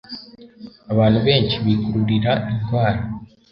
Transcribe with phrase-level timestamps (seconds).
[0.91, 3.01] Abantu benshi bikururira indwara